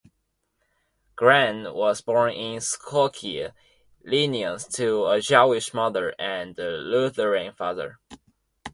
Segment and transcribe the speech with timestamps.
[1.15, 3.53] Grahn was born in Skokie,
[4.03, 7.99] Illinois to a Jewish mother and a Lutheran father.